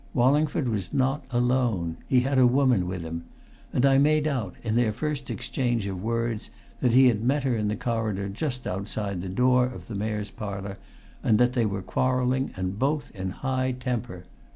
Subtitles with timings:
[0.15, 1.97] Wallingford was not alone.
[2.07, 3.25] He had a woman with him.
[3.71, 7.55] And I made out, in their first exchange of words, that he had met her
[7.55, 10.79] in the corridor just outside the door of the Mayor's Parlour
[11.21, 14.25] and that they were quarrelling and both in high temper.